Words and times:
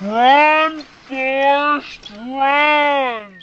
Run, 0.00 0.84
Forrest, 1.08 2.12
run! 2.12 3.42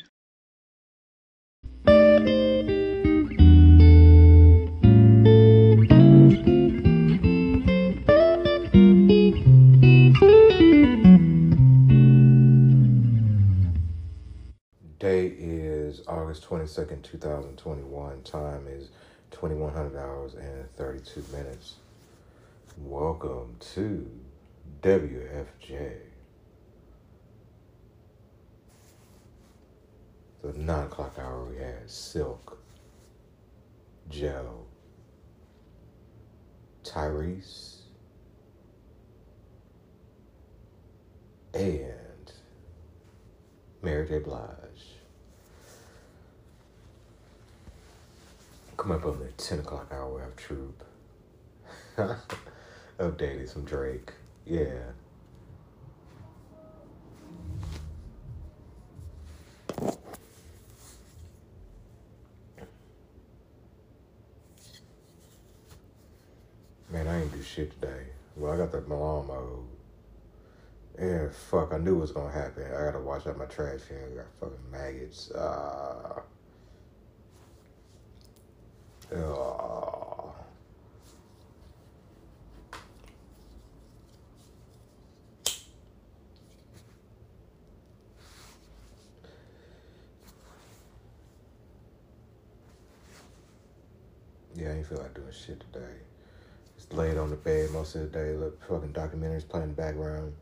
Date 14.97 15.35
is 15.37 16.03
August 16.07 16.45
22nd, 16.47 17.03
2021. 17.03 18.21
Time 18.23 18.65
is 18.69 18.91
2100 19.31 19.99
hours 19.99 20.35
and 20.35 20.73
32 20.77 21.21
minutes. 21.33 21.73
Welcome 22.77 23.57
to 23.73 24.09
WFJ. 24.81 26.14
The 30.45 30.53
9 30.59 30.85
o'clock 30.85 31.15
hour 31.17 31.43
we 31.45 31.57
had 31.57 31.89
Silk, 31.89 32.59
Joe, 34.09 34.67
Tyrese, 36.83 37.77
and 41.55 42.31
Mary 43.81 44.07
J. 44.07 44.19
Blige. 44.19 44.45
Come 48.77 48.91
up 48.91 49.03
on 49.03 49.17
the 49.17 49.31
10 49.31 49.61
o'clock 49.61 49.87
hour, 49.91 50.13
we 50.13 50.21
have 50.21 50.35
Troop. 50.35 50.83
Updated 52.99 53.49
some 53.49 53.65
Drake. 53.65 54.11
Yeah. 54.45 54.91
Man, 66.95 67.09
I 67.09 67.23
ain't 67.23 67.33
do 67.33 67.41
shit 67.41 67.71
today. 67.71 68.03
Well, 68.35 68.51
I 68.53 68.57
got 68.57 68.71
the 68.71 68.79
alarm 68.79 69.27
mode. 69.27 69.65
Yeah, 70.99 71.27
fuck, 71.49 71.73
I 71.73 71.77
knew 71.77 71.97
it 71.97 72.01
was 72.01 72.11
gonna 72.11 72.31
happen. 72.31 72.63
I 72.65 72.85
gotta 72.85 72.99
wash 72.99 73.27
out 73.27 73.37
my 73.37 73.45
trash 73.45 73.81
can. 73.87 73.97
I 73.97 74.15
got 74.15 74.25
fucking 74.39 74.71
maggots. 74.71 75.31
Uh, 75.31 76.21
uh, 79.13 80.27
yeah, 94.55 94.69
I 94.69 94.71
ain't 94.73 94.87
feel 94.87 94.97
like 94.97 95.13
doing 95.13 95.27
shit 95.31 95.59
today. 95.71 95.95
Laid 96.91 97.17
on 97.17 97.29
the 97.29 97.35
bed 97.35 97.71
most 97.71 97.95
of 97.95 98.01
the 98.01 98.07
day. 98.07 98.35
Look, 98.35 98.61
fucking 98.67 98.93
documentaries 98.93 99.47
playing 99.47 99.69
in 99.69 99.75
the 99.75 99.81
background. 99.81 100.33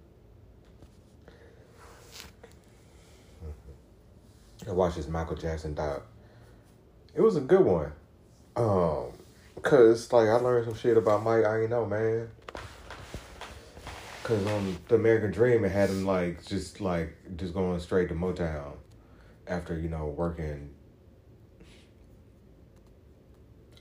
I 4.67 4.71
watched 4.71 4.97
this 4.97 5.07
Michael 5.07 5.35
Jackson 5.35 5.73
doc. 5.73 6.05
It 7.15 7.21
was 7.21 7.35
a 7.35 7.41
good 7.41 7.61
one. 7.61 7.91
Um, 8.55 9.11
cause 9.61 10.11
like 10.13 10.29
I 10.29 10.35
learned 10.35 10.65
some 10.65 10.75
shit 10.75 10.97
about 10.97 11.23
Mike. 11.23 11.45
I 11.45 11.61
ain't 11.61 11.69
know, 11.69 11.85
man. 11.85 12.29
Cause 14.23 14.45
on 14.47 14.77
the 14.87 14.95
American 14.95 15.31
Dream, 15.31 15.65
it 15.65 15.71
had 15.71 15.89
him 15.89 16.05
like 16.05 16.45
just 16.45 16.79
like 16.79 17.15
just 17.35 17.53
going 17.53 17.79
straight 17.79 18.07
to 18.09 18.15
Motown 18.15 18.73
after 19.47 19.77
you 19.77 19.89
know 19.89 20.05
working. 20.05 20.69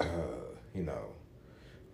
Uh, 0.00 0.06
you 0.75 0.82
know, 0.82 1.12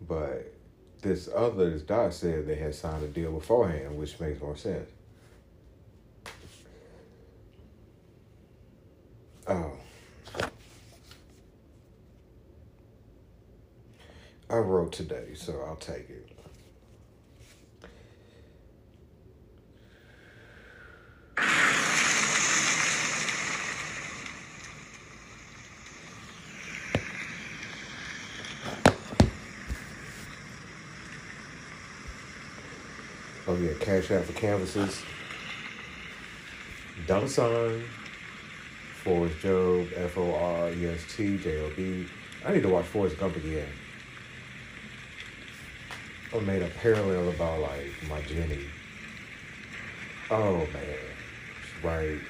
but 0.01 0.55
this 1.01 1.29
other 1.35 1.79
this 1.79 2.13
said 2.13 2.47
they 2.47 2.57
had 2.57 2.75
signed 2.75 3.05
a 3.05 3.09
deal 3.09 3.33
beforehand, 3.33 3.97
which 3.97 4.19
makes 4.21 4.41
more 4.41 4.57
sense. 4.57 4.91
Oh. 9.47 9.73
I 14.51 14.57
wrote 14.57 14.93
today, 14.93 15.35
so 15.35 15.63
I'll 15.67 15.77
take 15.77 16.09
it. 16.11 16.31
Oh 33.59 33.61
yeah, 33.61 33.73
Cash 33.81 34.13
App 34.13 34.23
for 34.23 34.33
canvases. 34.35 35.03
Dollar 37.09 37.27
sign. 37.27 37.83
Forrest 39.03 39.41
Job, 39.41 39.89
F 39.97 40.17
O 40.17 40.33
R 40.33 40.71
E 40.71 40.87
S 40.87 41.05
T 41.17 41.39
J 41.39 41.65
O 41.65 41.71
B. 41.75 42.07
I 42.47 42.53
need 42.53 42.63
to 42.63 42.69
watch 42.69 42.85
Forrest 42.85 43.19
Gump 43.19 43.35
again. 43.35 43.67
I 46.33 46.39
made 46.41 46.63
a 46.63 46.69
parallel 46.69 47.31
about 47.31 47.61
like 47.61 47.93
my 48.09 48.21
Jenny. 48.23 48.67
Oh 50.31 50.59
man, 50.73 50.99
right, 51.83 52.21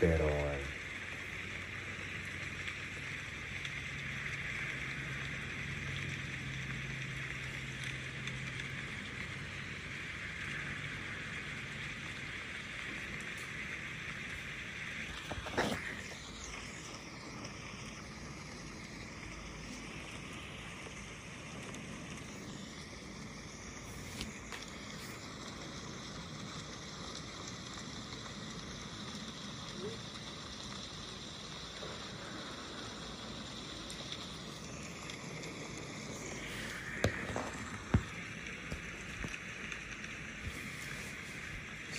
dead 0.00 0.20
on. 0.20 0.65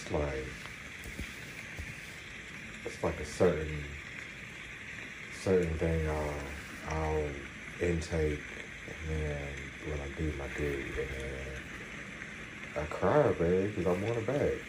It's 0.08 0.14
like 0.14 0.54
it's 2.86 3.04
like 3.04 3.20
a 3.20 3.26
certain 3.26 3.84
certain 5.32 5.78
thing 5.78 6.08
I'll 6.08 6.54
I'll 6.88 7.30
intake 7.82 8.48
and 8.88 9.10
then 9.10 9.50
when 9.84 10.00
I 10.00 10.08
do 10.16 10.32
my 10.38 10.48
deed 10.56 10.96
and 10.98 11.10
then 11.14 11.46
I 12.82 12.86
cry, 12.86 13.34
babe, 13.34 13.72
because 13.76 13.86
I 13.86 13.92
want 13.92 14.20
it 14.20 14.26
back. 14.26 14.60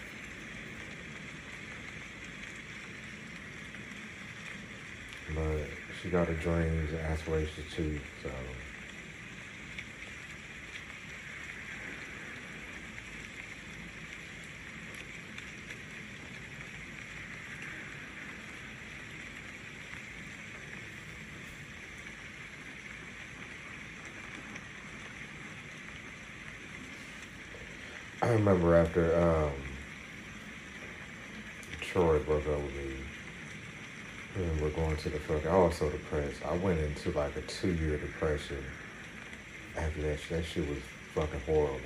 But 5.37 5.71
she 6.03 6.09
got 6.09 6.27
her 6.27 6.35
dreams 6.35 6.91
and 6.91 7.01
aspirations 7.01 7.73
too, 7.73 8.01
so 8.25 8.31
I 28.21 28.28
remember 28.39 28.77
after 28.77 29.17
um, 29.21 29.53
Troy 31.81 32.19
broke 32.21 32.47
up 32.47 32.61
with 32.61 32.75
me, 32.77 32.95
and 34.37 34.61
we're 34.61 34.71
going 34.71 34.97
to 34.97 35.09
the 35.09 35.19
fucking. 35.19 35.49
I 35.49 35.57
was 35.57 35.75
so 35.75 35.91
depressed. 35.91 36.45
I 36.47 36.57
went 36.57 36.79
into 36.79 37.11
like 37.13 37.35
a 37.37 37.43
two 37.43 37.73
year 37.75 37.99
depression 37.99 38.63
after 39.77 40.03
that. 40.03 40.21
That 40.31 40.45
shit 40.45 40.69
was 40.69 40.79
fucking 41.15 41.41
horrible. 41.41 41.81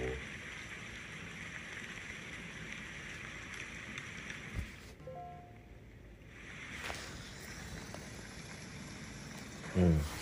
Mm. 9.76 10.21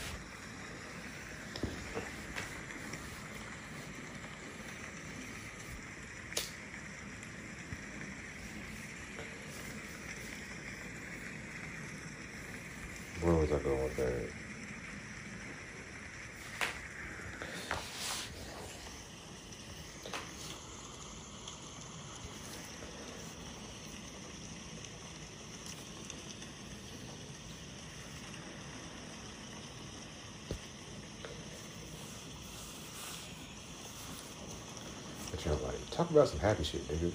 Know, 35.50 35.58
like, 35.64 35.90
talk 35.90 36.10
about 36.10 36.28
some 36.28 36.40
happy 36.40 36.64
shit, 36.64 36.86
nigga. 36.88 37.12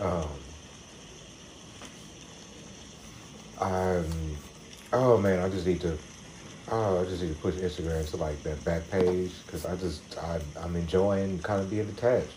Um, 0.00 0.28
I'm, 3.60 4.04
oh 4.92 5.18
man, 5.18 5.40
I 5.40 5.48
just 5.48 5.66
need 5.66 5.80
to, 5.82 5.96
oh, 6.70 7.00
I 7.00 7.04
just 7.04 7.22
need 7.22 7.34
to 7.34 7.40
push 7.40 7.54
Instagram 7.56 8.08
to 8.10 8.16
like 8.16 8.42
that 8.42 8.62
back 8.64 8.88
page 8.90 9.32
because 9.44 9.66
I 9.66 9.76
just, 9.76 10.02
I, 10.18 10.40
I'm 10.60 10.76
enjoying 10.76 11.38
kind 11.40 11.60
of 11.60 11.70
being 11.70 11.86
detached. 11.86 12.32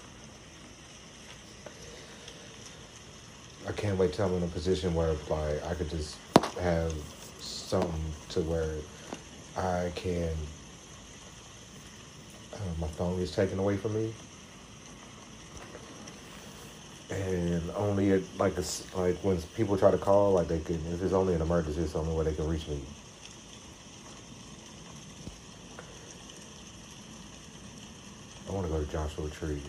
I 3.67 3.71
can't 3.73 3.97
wait 3.97 4.13
till 4.13 4.25
I'm 4.25 4.33
in 4.35 4.43
a 4.43 4.47
position 4.47 4.93
where 4.93 5.13
like 5.29 5.63
I 5.65 5.73
could 5.75 5.89
just 5.89 6.17
have 6.59 6.93
something 7.39 8.13
to 8.29 8.41
where 8.41 8.75
I 9.55 9.91
can, 9.95 10.33
uh, 12.53 12.57
my 12.79 12.87
phone 12.87 13.19
is 13.19 13.31
taken 13.31 13.59
away 13.59 13.77
from 13.77 13.93
me 13.93 14.13
and 17.11 17.69
only 17.71 18.11
at, 18.11 18.21
like 18.37 18.57
it's 18.57 18.93
like 18.95 19.17
when 19.23 19.39
people 19.55 19.77
try 19.77 19.91
to 19.91 19.97
call, 19.97 20.33
like 20.33 20.47
they 20.47 20.59
can 20.59 20.75
if 20.93 21.01
it's 21.01 21.13
only 21.13 21.33
an 21.33 21.41
emergency, 21.41 21.81
it's 21.81 21.93
the 21.93 21.99
only 21.99 22.13
way 22.13 22.23
they 22.25 22.33
can 22.33 22.47
reach 22.47 22.67
me. 22.67 22.79
I 28.49 28.53
want 28.53 28.65
to 28.65 28.73
go 28.73 28.83
to 28.83 28.91
Joshua 28.91 29.29
Tree. 29.29 29.61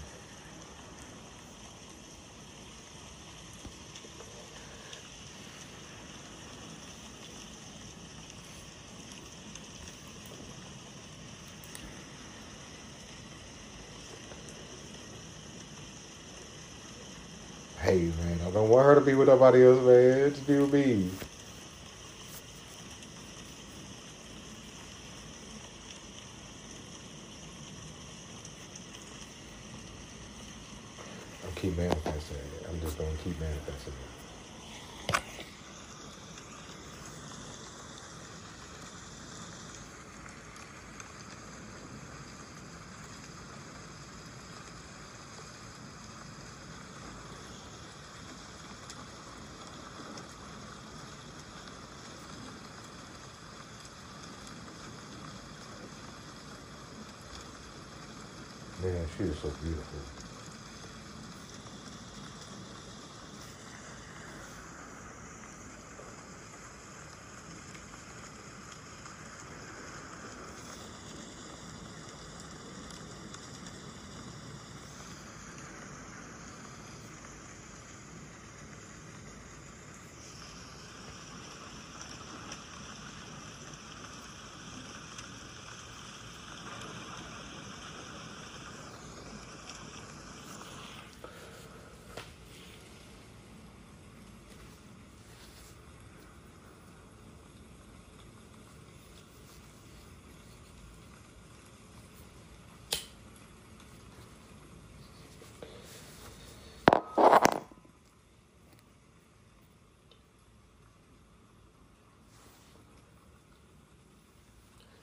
Hey 17.82 18.12
man, 18.24 18.40
I 18.46 18.50
don't 18.52 18.68
want 18.68 18.86
her 18.86 18.91
to 19.04 19.10
be 19.10 19.14
with 19.14 19.28
nobody 19.28 19.64
else, 19.64 19.84
man. 19.84 20.30
Just 20.30 20.46
be 20.46 20.58
with 20.58 20.72
me. 20.72 21.10
I'll 31.44 31.50
keep 31.56 31.76
manifesting. 31.76 32.36
I'm 32.68 32.80
just 32.80 32.96
gonna 32.96 33.10
keep 33.24 33.38
manifesting 33.40 33.92
Man, 58.82 59.06
she 59.16 59.22
is 59.22 59.38
so 59.38 59.48
beautiful. 59.62 60.00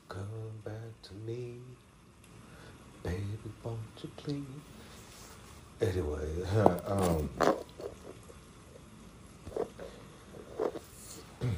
Come 0.10 0.62
back 0.66 0.89
to 1.04 1.14
me, 1.14 1.60
baby, 3.04 3.24
won't 3.64 3.80
you 4.02 4.10
please? 4.18 4.44
Anyway, 5.82 6.28
um, 6.88 7.30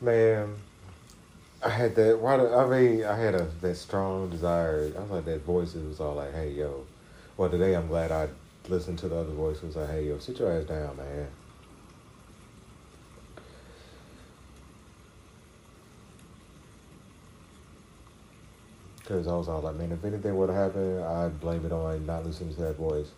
man, 0.00 0.54
I 1.62 1.68
had 1.68 1.94
that. 1.96 2.18
Why? 2.18 2.34
I 2.34 2.66
mean, 2.66 3.04
I 3.04 3.16
had 3.16 3.34
a 3.34 3.44
that 3.60 3.76
strong 3.76 4.30
desire. 4.30 4.92
I 4.96 5.00
was 5.00 5.10
like 5.10 5.24
that 5.26 5.42
voice. 5.44 5.74
Was 5.74 6.00
all 6.00 6.14
like, 6.14 6.34
"Hey, 6.34 6.50
yo." 6.52 6.86
Well, 7.36 7.48
today 7.50 7.74
I'm 7.74 7.86
glad 7.88 8.12
I 8.12 8.28
listened 8.68 8.98
to 9.00 9.08
the 9.08 9.16
other 9.16 9.32
voice. 9.32 9.56
It 9.58 9.64
was 9.64 9.76
like, 9.76 9.90
"Hey, 9.90 10.06
yo, 10.08 10.18
sit 10.18 10.38
your 10.38 10.52
ass 10.52 10.64
down, 10.64 10.96
man." 10.96 11.28
Because 19.00 19.26
I 19.26 19.34
was 19.34 19.48
all 19.48 19.60
like, 19.60 19.74
man, 19.74 19.90
if 19.90 20.04
anything 20.04 20.36
would 20.36 20.50
have 20.50 20.72
happened, 20.72 21.02
I'd 21.02 21.40
blame 21.40 21.66
it 21.66 21.72
on 21.72 22.06
not 22.06 22.24
listening 22.24 22.54
to 22.54 22.60
that 22.62 22.76
voice. 22.76 23.10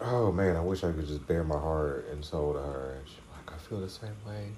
Oh 0.00 0.30
man, 0.30 0.56
I 0.56 0.60
wish 0.60 0.84
I 0.84 0.92
could 0.92 1.06
just 1.06 1.26
bare 1.26 1.44
my 1.44 1.58
heart 1.58 2.06
and 2.10 2.24
soul 2.24 2.52
to 2.54 2.58
her. 2.58 2.98
I 3.72 3.74
feel 3.74 3.80
the 3.80 3.88
same 3.88 4.10
way. 4.26 4.48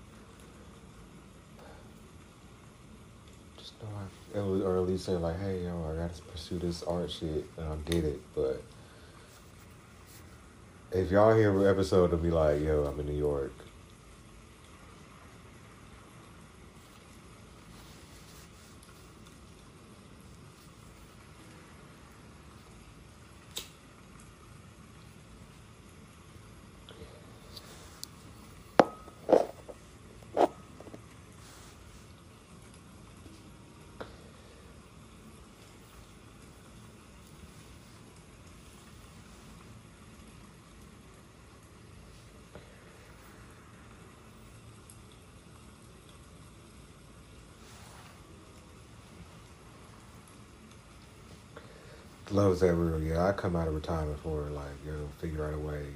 Just 3.56 3.74
know 3.80 3.88
I, 4.34 4.38
or 4.64 4.78
at 4.78 4.88
least 4.88 5.04
say 5.04 5.12
like, 5.12 5.38
hey, 5.38 5.62
yo, 5.62 5.88
I 5.88 6.02
gotta 6.02 6.20
pursue 6.22 6.58
this 6.58 6.82
art 6.82 7.12
shit, 7.12 7.44
and 7.56 7.66
I'll 7.68 7.76
get 7.76 8.02
it. 8.02 8.20
But 8.34 8.60
if 10.90 11.12
y'all 11.12 11.32
hear 11.36 11.56
an 11.56 11.64
episode, 11.64 12.06
it'll 12.06 12.18
be 12.18 12.32
like, 12.32 12.60
yo, 12.60 12.86
I'm 12.86 12.98
in 12.98 13.06
New 13.06 13.16
York. 13.16 13.52
Love's 52.30 52.60
that 52.60 52.74
real? 52.74 53.00
Yeah, 53.00 53.26
I 53.28 53.32
come 53.32 53.54
out 53.54 53.68
of 53.68 53.74
retirement 53.74 54.18
for 54.20 54.46
it, 54.46 54.52
like, 54.52 54.64
know, 54.92 55.08
figure 55.20 55.46
out 55.46 55.54
a 55.54 55.58
way. 55.58 55.86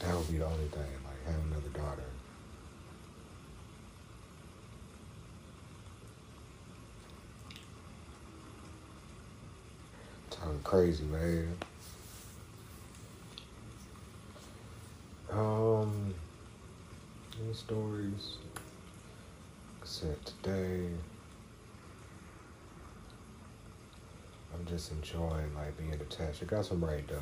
That 0.00 0.14
would 0.26 0.32
be 0.32 0.38
the 0.38 0.46
only 0.46 0.66
thing, 0.68 0.82
like, 1.04 1.26
have 1.26 1.44
another 1.46 1.68
daughter. 1.74 2.02
Talking 10.30 10.60
crazy, 10.64 11.04
man. 11.04 11.56
Um, 15.30 16.14
any 17.42 17.54
stories? 17.54 18.38
Except 19.80 20.32
today, 20.42 20.88
I'm 24.54 24.66
just 24.66 24.90
enjoying 24.90 25.54
like 25.54 25.76
being 25.78 25.92
attached. 25.94 26.42
I 26.42 26.46
got 26.46 26.64
some 26.64 26.84
writing 26.84 27.06
done. 27.06 27.20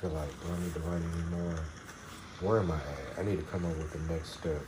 Feel 0.00 0.10
like 0.10 0.30
do 0.40 0.48
I 0.50 0.60
need 0.60 0.72
to 0.72 0.80
write 0.80 1.02
anymore? 1.02 1.58
Where 2.40 2.60
am 2.60 2.70
I 2.70 2.76
at? 2.76 3.18
I 3.18 3.22
need 3.22 3.36
to 3.36 3.44
come 3.44 3.66
up 3.66 3.76
with 3.76 3.92
the 3.92 4.12
next 4.12 4.30
steps. 4.30 4.64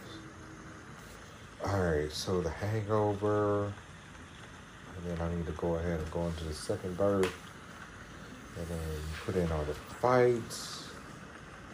Alright, 1.65 2.13
so 2.13 2.43
the 2.43 2.51
hangover, 2.51 3.65
and 3.65 5.07
then 5.07 5.19
I 5.27 5.35
need 5.35 5.47
to 5.47 5.53
go 5.53 5.77
ahead 5.77 6.01
and 6.01 6.11
go 6.11 6.27
into 6.27 6.45
the 6.45 6.53
second 6.53 6.99
birth, 6.99 7.33
and 8.59 8.67
then 8.67 8.79
put 9.25 9.37
in 9.37 9.51
all 9.53 9.65
the 9.65 9.75
fights, 9.75 10.89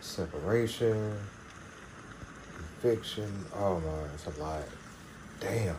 separation, 0.00 1.18
eviction. 2.80 3.44
Oh 3.56 3.80
my, 3.80 4.14
it's 4.14 4.26
a 4.26 4.40
lot. 4.40 4.62
Damn. 5.40 5.76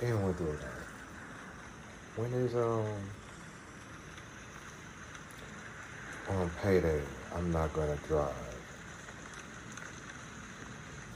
Damn, 0.00 0.22
we're 0.22 0.32
doing 0.32 0.56
that. 0.56 2.20
When 2.20 2.32
is 2.32 2.54
um 2.56 2.86
on 6.28 6.50
payday? 6.62 7.02
I'm 7.34 7.52
not 7.52 7.72
gonna 7.72 7.96
drive. 8.08 8.34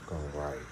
I'm 0.03 0.17
gonna 0.17 0.29
write. 0.39 0.67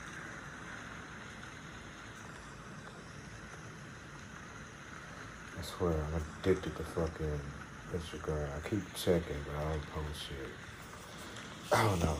I 5.58 5.62
swear, 5.62 5.92
I'm 5.92 6.22
addicted 6.40 6.76
to 6.76 6.82
fucking 6.84 7.40
Instagram. 7.94 8.48
I 8.56 8.68
keep 8.68 8.94
checking, 8.94 9.36
but 9.46 9.56
I 9.56 9.70
don't 9.70 9.82
post 9.90 10.28
shit. 10.28 10.52
I 11.72 11.84
don't 11.84 12.00
know. 12.00 12.16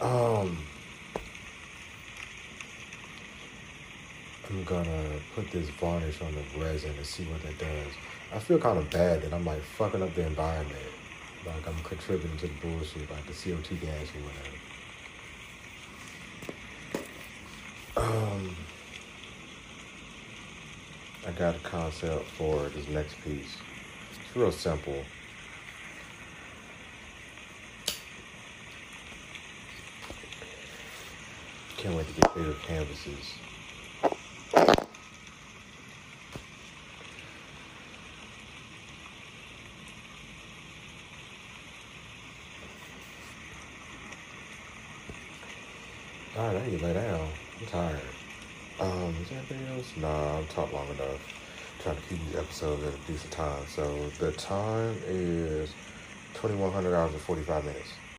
Um, 0.00 0.56
I'm 4.48 4.59
gonna 4.70 5.20
put 5.34 5.50
this 5.50 5.68
varnish 5.70 6.22
on 6.22 6.32
the 6.32 6.44
resin 6.64 6.94
and 6.96 7.04
see 7.04 7.24
what 7.24 7.42
that 7.42 7.58
does. 7.58 7.92
I 8.32 8.38
feel 8.38 8.56
kind 8.56 8.78
of 8.78 8.88
bad 8.88 9.20
that 9.22 9.34
I'm 9.34 9.44
like 9.44 9.60
fucking 9.62 10.00
up 10.00 10.14
the 10.14 10.24
environment. 10.24 10.78
Like 11.44 11.66
I'm 11.66 11.82
contributing 11.82 12.36
to 12.38 12.46
the 12.46 12.54
bullshit, 12.62 13.10
like 13.10 13.26
the 13.26 13.32
CO2 13.32 13.80
gas 13.80 14.06
or 14.14 14.20
whatever. 14.22 14.56
Um, 17.96 18.56
I 21.26 21.32
got 21.32 21.56
a 21.56 21.58
concept 21.58 22.26
for 22.38 22.68
this 22.68 22.88
next 22.88 23.20
piece. 23.24 23.56
It's 24.12 24.36
real 24.36 24.52
simple. 24.52 25.02
Can't 31.76 31.96
wait 31.96 32.06
to 32.06 32.20
get 32.20 32.34
bigger 32.36 32.54
canvases. 32.62 33.34
Right, 46.40 46.56
I 46.56 46.66
need 46.66 46.78
to 46.78 46.86
lay 46.86 46.94
down. 46.94 47.28
I'm 47.60 47.66
tired. 47.66 48.00
Um, 48.80 49.14
is 49.20 49.28
there 49.28 49.38
anything 49.40 49.76
else? 49.76 49.92
Nah, 49.98 50.38
I'm 50.38 50.46
talked 50.46 50.72
long 50.72 50.88
enough. 50.88 51.20
trying 51.82 51.96
to 51.96 52.02
keep 52.08 52.18
these 52.24 52.36
episodes 52.36 52.82
at 52.82 52.94
a 52.94 53.12
decent 53.12 53.30
time. 53.30 53.62
So 53.68 54.08
the 54.18 54.32
time 54.32 54.96
is 55.06 55.74
2100 56.32 56.96
hours 56.96 57.12
and 57.12 57.20
45 57.20 57.64
minutes. 57.66 57.92